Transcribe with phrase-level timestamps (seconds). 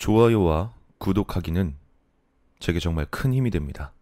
[0.00, 1.76] 좋아요와 구독하기는
[2.58, 3.92] 제게 정말 큰 힘이 됩니다.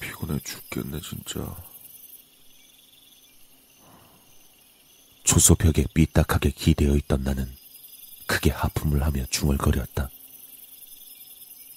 [0.00, 1.73] 피곤해 죽겠네 진짜.
[5.44, 7.46] 초소벽에 삐딱하게 기대어 있던 나는
[8.26, 10.08] 크게 하품을 하며 중얼거렸다.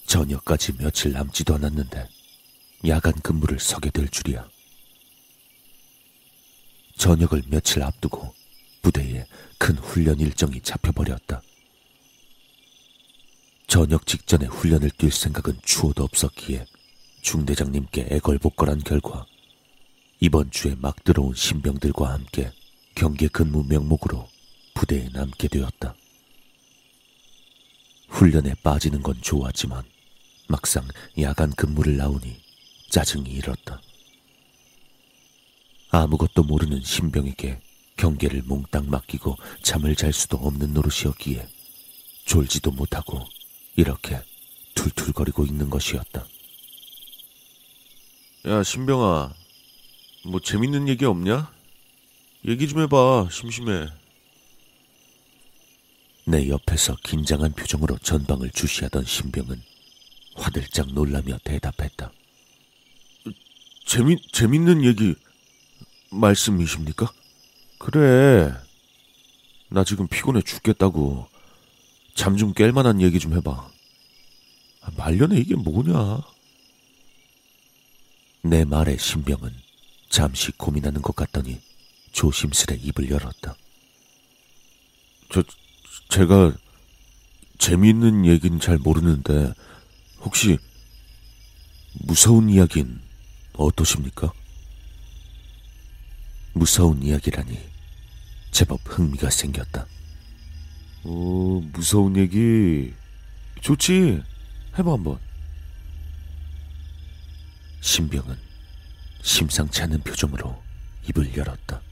[0.05, 2.07] 저녁까지 며칠 남지도 않았는데
[2.87, 4.47] 야간 근무를 서게 될 줄이야.
[6.95, 8.33] 저녁을 며칠 앞두고
[8.83, 9.25] 부대에
[9.57, 11.41] 큰 훈련 일정이 잡혀버렸다.
[13.67, 16.65] 저녁 직전에 훈련을 뛸 생각은 추호도 없었기에
[17.21, 19.25] 중대장님께 애걸복걸한 결과
[20.21, 22.53] 이번 주에 막 들어온 신병들과 함께
[22.97, 24.27] 경계 근무 명목으로
[24.73, 25.93] 부대에 남게 되었다.
[28.09, 29.83] 훈련에 빠지는 건 좋았지만
[30.47, 30.83] 막상
[31.21, 32.41] 야간 근무를 나오니
[32.89, 33.79] 짜증이 일었다.
[35.91, 37.61] 아무것도 모르는 신병에게
[37.97, 41.47] 경계를 몽땅 맡기고 잠을 잘 수도 없는 노릇이었기에
[42.25, 43.23] 졸지도 못하고
[43.75, 44.19] 이렇게
[44.73, 46.25] 툴툴거리고 있는 것이었다.
[48.47, 49.35] 야, 신병아.
[50.25, 51.56] 뭐 재밌는 얘기 없냐?
[52.47, 53.27] 얘기 좀 해봐.
[53.31, 53.87] 심심해.
[56.25, 59.61] 내 옆에서 긴장한 표정으로 전방을 주시하던 신병은
[60.35, 62.11] 화들짝 놀라며 대답했다.
[63.85, 65.15] 재미, 재밌는 얘기
[66.11, 67.11] 말씀이십니까?
[67.79, 68.53] 그래.
[69.69, 71.27] 나 지금 피곤해 죽겠다고.
[72.15, 73.51] 잠 좀 깰 만한 얘기 좀 해봐.
[74.81, 76.21] 아, 말년에 이게 뭐냐?
[78.41, 79.53] 내 말에 신병은
[80.09, 81.59] 잠시 고민하는 것 같더니
[82.17, 83.55] 조심스레 입을 열었다.
[85.31, 85.43] 저,
[86.09, 86.51] 제가
[87.59, 89.53] 재미있는 얘기는 잘 모르는데
[90.21, 90.57] 혹시
[92.01, 92.99] 무서운 이야기는
[93.53, 94.33] 어떠십니까?
[96.53, 97.59] 무서운 이야기라니
[98.49, 99.85] 제법 흥미가 생겼다.
[101.03, 102.95] 오, 무서운 얘기
[103.61, 104.23] 좋지.
[104.75, 105.19] 해봐 한번.
[107.81, 108.35] 신병은
[109.21, 110.63] 심상치 않은 표정으로
[111.07, 111.86] 입을 열었다.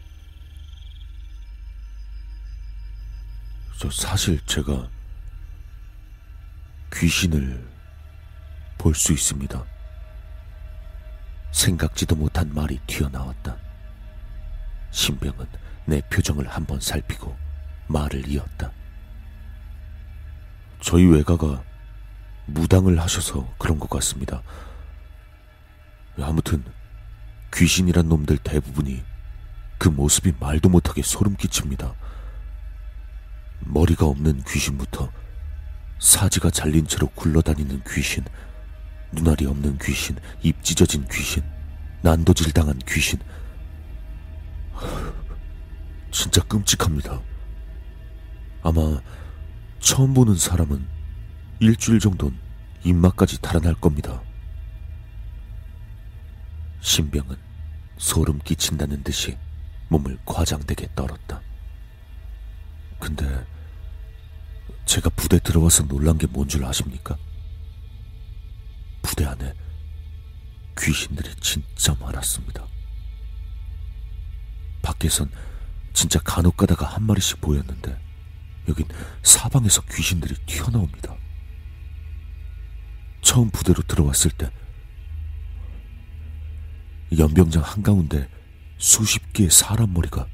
[3.85, 4.90] 저 사실 제가
[6.91, 7.63] 귀신을
[8.79, 9.63] 볼 수 있습니다.
[11.51, 13.56] 생각지도 못한 말이 튀어나왔다.
[14.90, 15.46] 신병은
[15.85, 17.38] 내 표정을 한번 살피고
[17.88, 18.72] 말을 이었다.
[20.81, 21.63] 저희 외가가
[22.47, 24.41] 무당을 하셔서 그런 것 같습니다.
[26.19, 26.63] 아무튼
[27.53, 29.03] 귀신이란 놈들 대부분이
[29.78, 31.94] 그 모습이 말도 못하게 소름 끼칩니다.
[33.66, 35.12] 머리가 없는 귀신부터
[36.00, 38.24] 사지가 잘린 채로 굴러다니는 귀신,
[39.12, 41.44] 눈알이 없는 귀신, 입 찢어진 귀신,
[42.02, 43.20] 난도질 당한 귀신.
[46.12, 47.20] 진짜 끔찍합니다.
[48.62, 49.02] 아마
[49.80, 50.86] 처음 보는 사람은
[51.59, 52.38] 일주일 정도는
[52.84, 54.22] 입맛까지 달아날 겁니다.
[56.82, 57.36] 신병은
[57.97, 59.38] 소름 끼친다는 듯이
[59.90, 61.42] 몸을 과장되게 떨었다.
[63.00, 63.46] 근데
[64.85, 67.18] 제가 부대 들어와서 놀란 게 뭔 줄 아십니까?
[69.01, 69.53] 부대 안에
[70.79, 72.66] 귀신들이 진짜 많았습니다.
[74.81, 75.29] 밖에선
[75.94, 77.97] 진짜 간혹 가다가 한 마리씩 보였는데
[78.68, 78.85] 여긴
[79.23, 81.16] 사방에서 귀신들이 튀어나옵니다.
[83.22, 84.52] 처음 부대로 들어왔을 때
[87.17, 88.29] 연병장 한가운데
[88.78, 90.28] 수십 개의 사람 머리가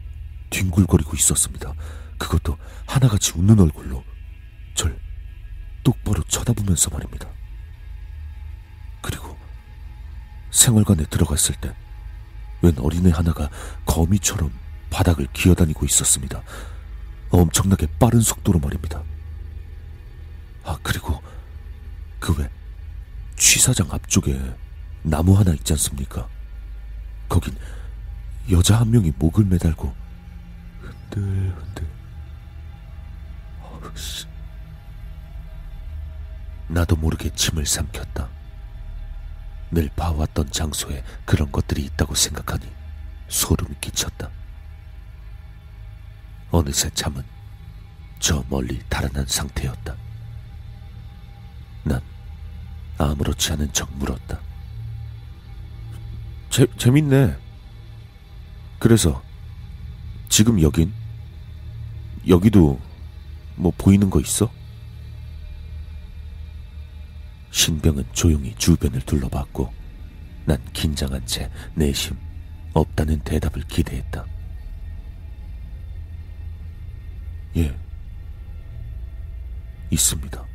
[0.50, 1.74] 뒹굴거리고 있었습니다.
[2.18, 2.58] 그것도
[2.88, 4.04] 하나같이 웃는 얼굴로
[4.82, 4.98] 절
[5.84, 7.28] 똑바로 쳐다보면서 말입니다.
[9.02, 9.38] 그리고
[10.50, 11.72] 생활관에 들어갔을 때
[12.64, 13.50] 웬 어린애 하나가
[13.86, 14.52] 거미처럼
[14.90, 16.42] 바닥을 기어다니고 있었습니다.
[17.30, 19.04] 엄청나게 빠른 속도로 말입니다.
[20.64, 21.22] 아, 그리고
[22.20, 22.50] 그 외
[23.36, 24.40] 취사장 앞쪽에
[25.04, 26.28] 나무 하나 있지 않습니까?
[27.30, 27.56] 거긴
[28.52, 29.94] 여자 한 명이 목을 매달고
[30.82, 31.88] 흔들흔들.
[33.62, 34.31] 어우씨.
[36.72, 38.30] 나도 모르게 침을 삼켰다.
[39.72, 42.66] 늘 봐왔던 장소에 그런 것들이 있다고 생각하니
[43.28, 44.30] 소름이 끼쳤다.
[46.50, 47.24] 어느새 잠은
[48.20, 49.96] 저 멀리 달아난 상태였다.
[51.84, 52.02] 난
[52.98, 54.40] 아무렇지 않은 척 물었다.
[56.50, 57.38] 재, 재밌네.
[58.80, 59.22] 그래서
[60.30, 60.94] 지금 여긴
[62.28, 62.80] 여기도
[63.56, 64.61] 뭐 보이는 거 있어?
[67.52, 69.72] 신병은 조용히 주변을 둘러봤고
[70.46, 72.18] 난 긴장한 채 내심
[72.74, 74.26] 없다는 대답을 기대했다.
[77.58, 77.78] 예,
[79.92, 80.51] 있습니다.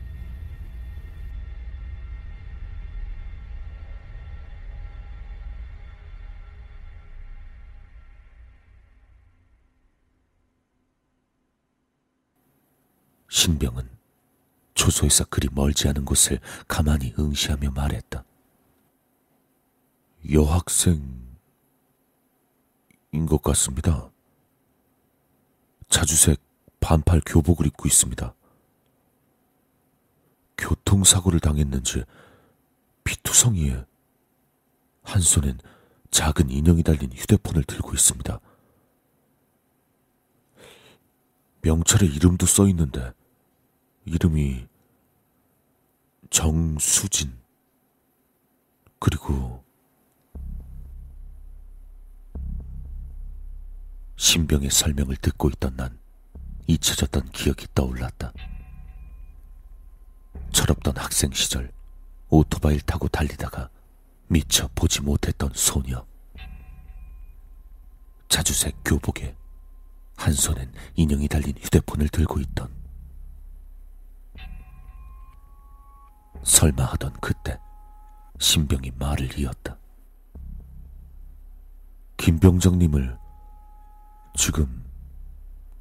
[14.96, 18.24] 초소에서 그리 멀지 않은 곳을 가만히 응시하며 말했다.
[20.32, 21.26] 여학생인
[23.28, 24.10] 것 같습니다.
[25.90, 26.40] 자주색
[26.80, 28.34] 반팔 교복을 입고 있습니다.
[30.56, 32.04] 교통사고를 당했는지
[33.04, 33.84] 피투성이에
[35.02, 35.58] 한 손엔
[36.10, 38.40] 작은 인형이 달린 휴대폰을 들고 있습니다.
[41.60, 43.12] 명찰에 이름도 써 있는데
[44.06, 44.66] 이름이
[46.30, 47.38] 정수진
[48.98, 49.64] 그리고
[54.16, 55.98] 신병의 설명을 듣고 있던 난
[56.66, 58.32] 잊혀졌던 기억이 떠올랐다.
[60.52, 61.70] 철없던 학생 시절
[62.28, 63.70] 오토바이를 타고 달리다가
[64.28, 66.04] 미처 보지 못했던 소녀.
[68.28, 69.36] 자주색 교복에
[70.16, 72.85] 한 손엔 인형이 달린 휴대폰을 들고 있던
[76.46, 77.58] 설마 하던 그때
[78.38, 79.76] 신병이 말을 이었다.
[82.16, 83.18] 김병장님을
[84.36, 84.84] 지금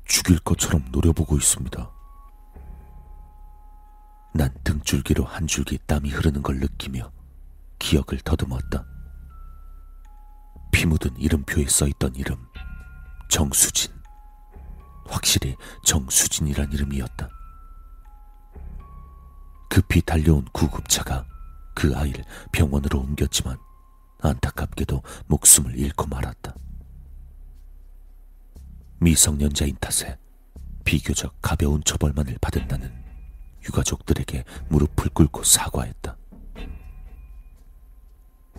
[0.06, 1.91] 죽일 것처럼 노려보고 있습니다.
[4.33, 7.11] 난 등줄기로 한 줄기 땀이 흐르는 걸 느끼며
[7.77, 8.85] 기억을 더듬었다.
[10.71, 12.44] 피 묻은 이름표에 써있던 이름
[13.29, 13.94] 정수진.
[15.07, 17.29] 확실히 정수진이란 이름이었다.
[19.75, 21.27] 급히 달려온 구급차가
[21.75, 22.24] 그 아이를
[22.54, 23.57] 병원으로 옮겼지만
[24.22, 26.56] 안타깝게도 목숨을 잃고 말았다.
[29.00, 30.18] 미성년자인 탓에
[30.86, 32.89] 비교적 가벼운 처벌만을 받은 나는
[33.66, 36.16] 유가족들에게 무릎을 꿇고 사과했다.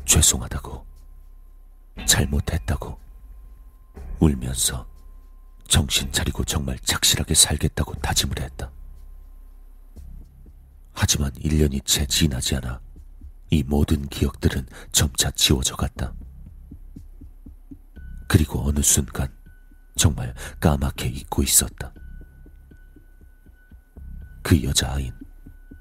[0.04, 0.84] 죄송하다고,
[2.04, 3.00] 잘못했다고,
[4.20, 4.86] 울면서
[5.66, 8.75] 정신 차리고 정말 착실하게 살겠다고 다짐을 했다.
[10.96, 12.80] 하지만 1년이 채 지나지 않아
[13.50, 16.12] 이 모든 기억들은 점차 지워져 갔다.
[18.26, 19.28] 그리고 어느 순간
[19.94, 21.92] 정말 까맣게 잊고 있었다.
[24.42, 25.12] 그 여자아인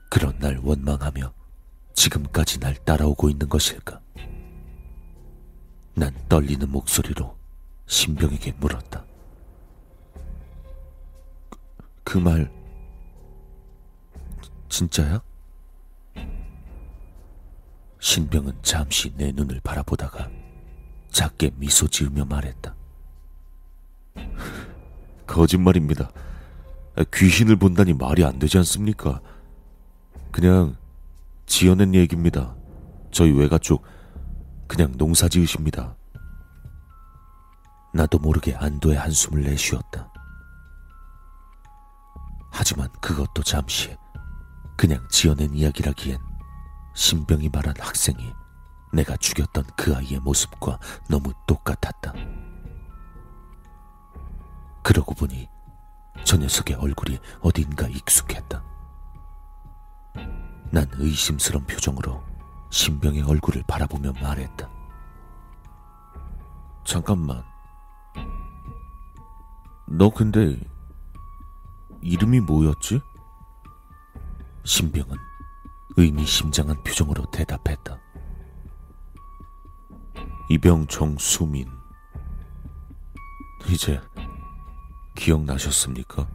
[0.10, 1.34] 그런 날 원망하며
[1.94, 4.02] 지금까지 날 따라오고 있는 것일까?
[5.96, 7.38] 난 떨리는 목소리로
[7.88, 9.06] 신병에게 물었다.
[12.04, 12.55] 그 말
[14.76, 15.22] 진짜야?
[18.02, 20.30] 신병은 잠시 내 눈을 바라보다가
[21.12, 22.76] 작게 미소 지으며 말했다.
[25.26, 26.12] 거짓말입니다.
[27.14, 29.22] 귀신을 본다니 말이 안 되지 않습니까?
[30.30, 30.76] 그냥
[31.46, 32.54] 지어낸 얘기입니다.
[33.12, 33.86] 저희 외가 쪽
[34.68, 35.96] 그냥 농사 지으십니다.
[37.94, 40.12] 나도 모르게 안도의 한숨을 내쉬었다.
[42.52, 43.96] 하지만 그것도 잠시
[44.78, 46.20] 그냥 지어낸 이야기라기엔
[46.94, 48.34] 신병이 말한 학생이
[48.94, 50.80] 내가 죽였던 그 아이의 모습과
[51.10, 52.14] 너무 똑같았다.
[54.84, 55.50] 그러고 보니
[56.24, 58.64] 저 녀석의 얼굴이 어딘가 익숙했다.
[60.72, 62.24] 난 의심스런 표정으로
[62.70, 64.70] 신병의 얼굴을 바라보며 말했다.
[66.86, 67.44] 잠깐만.
[69.88, 70.60] 너 근데
[72.02, 73.02] 이름이 뭐였지?
[74.66, 75.16] 신병은
[75.96, 78.00] 의미심장한 표정으로 대답했다.
[80.50, 81.70] 이병정 수민.
[83.68, 84.02] 이제
[85.16, 86.28] 기억나셨습니까?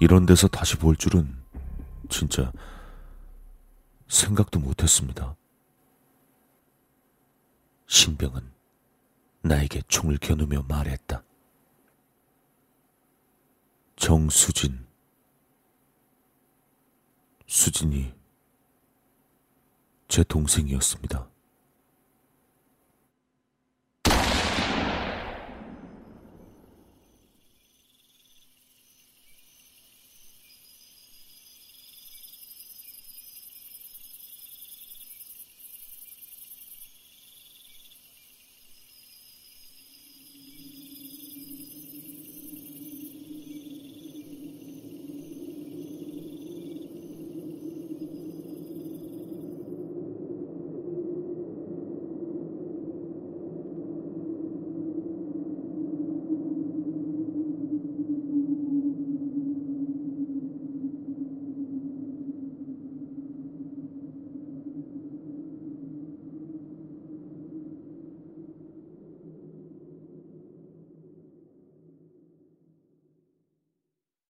[0.00, 1.42] 이런 데서 다시 볼 줄은
[2.08, 2.52] 진짜
[4.08, 5.34] 생각도 못했습니다.
[7.86, 8.52] 신병은
[9.42, 11.22] 나에게 총을 겨누며 말했다.
[13.96, 14.84] 정수진.
[17.54, 18.12] 수진이
[20.08, 21.28] 제 동생이었습니다.